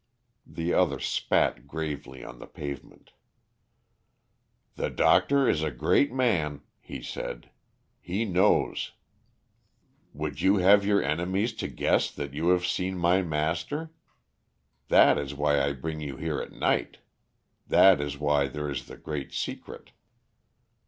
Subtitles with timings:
[0.47, 3.11] The other spat gravely on the pavement.
[4.73, 7.51] "The doctor is a great man," he said.
[7.99, 8.93] "He knows.
[10.11, 13.91] Would you have your enemies to guess that you have seen my master?
[14.87, 16.97] That is why I bring you here at night.
[17.67, 19.91] That is why there is the great secret."